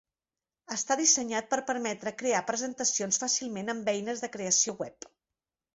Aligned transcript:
Està 0.75 0.97
dissenyat 1.01 1.51
per 1.51 1.59
permetre 1.67 2.15
crear 2.23 2.41
presentacions 2.49 3.23
fàcilment 3.27 3.71
amb 3.77 3.95
eines 3.97 4.27
de 4.27 4.33
creació 4.39 4.79
web. 4.83 5.13